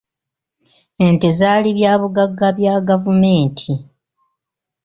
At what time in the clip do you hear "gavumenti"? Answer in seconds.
2.87-3.71